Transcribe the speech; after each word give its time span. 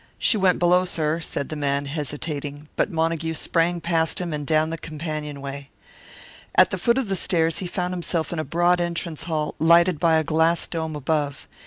"She 0.17 0.35
went 0.35 0.57
below, 0.57 0.83
sir," 0.83 1.19
said 1.19 1.49
the 1.49 1.55
man, 1.55 1.85
hesitating; 1.85 2.67
but 2.75 2.89
Montague 2.89 3.35
sprang 3.35 3.79
past 3.81 4.19
him 4.19 4.33
and 4.33 4.47
down 4.47 4.71
the 4.71 4.77
companionway. 4.79 5.69
At 6.55 6.71
the 6.71 6.79
foot 6.79 6.97
of 6.97 7.07
the 7.07 7.15
stairs 7.15 7.59
he 7.59 7.67
found 7.67 7.93
himself 7.93 8.33
in 8.33 8.39
a 8.39 8.43
broad 8.43 8.81
entrance 8.81 9.25
hall, 9.25 9.53
lighted 9.59 9.99
by 9.99 10.15
a 10.17 10.23
glass 10.23 10.65
dome 10.65 10.95
above. 10.95 11.47